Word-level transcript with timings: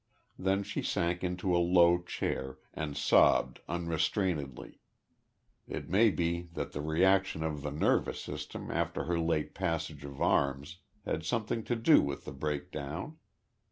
Then 0.39 0.63
she 0.63 0.81
sank 0.81 1.23
into 1.23 1.55
a 1.55 1.61
low 1.61 2.01
chair 2.01 2.57
and 2.73 2.97
sobbed 2.97 3.59
unrestrainedly 3.69 4.79
it 5.67 5.89
may 5.89 6.09
be 6.09 6.49
that 6.53 6.71
the 6.71 6.81
reaction 6.81 7.43
of 7.43 7.61
the 7.61 7.69
nervous 7.69 8.19
system 8.19 8.71
after 8.71 9.03
her 9.03 9.19
late 9.19 9.53
passage 9.53 10.03
of 10.03 10.19
arms 10.19 10.77
had 11.05 11.23
something 11.23 11.63
to 11.65 11.75
do 11.75 12.01
with 12.01 12.25
the 12.25 12.31
breakdown. 12.33 13.19